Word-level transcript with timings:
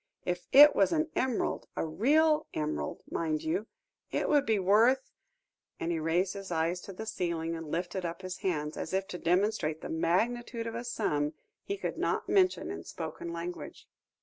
if 0.25 0.47
it 0.51 0.75
was 0.75 0.91
an 0.91 1.11
emerald, 1.15 1.67
a 1.75 1.85
real 1.85 2.47
emerald, 2.55 3.03
mind 3.11 3.43
you, 3.43 3.67
it 4.09 4.27
would 4.27 4.47
be 4.47 4.57
worth" 4.57 5.11
and 5.79 5.91
he 5.91 5.99
raised 5.99 6.33
his 6.33 6.51
eyes 6.51 6.81
to 6.81 6.91
the 6.91 7.05
ceiling, 7.05 7.55
and 7.55 7.69
lifted 7.71 8.03
up 8.03 8.23
his 8.23 8.39
hands, 8.39 8.77
as 8.77 8.93
if 8.93 9.07
to 9.07 9.19
demonstrate 9.19 9.81
the 9.81 9.89
magnitude 9.89 10.65
of 10.65 10.73
a 10.73 10.83
sum 10.83 11.33
he 11.61 11.77
could 11.77 11.99
not 11.99 12.27
mention 12.27 12.71
in 12.71 12.83
spoken 12.83 13.31
language. 13.31 13.87